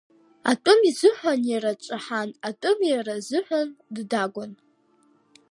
[0.51, 4.51] Атәым изыҳәан иара ҿаҳан, атәым иара азыҳәан ддагәан.